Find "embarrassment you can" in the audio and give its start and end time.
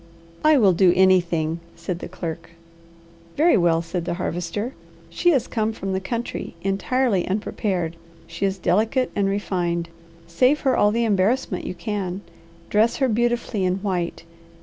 11.05-12.21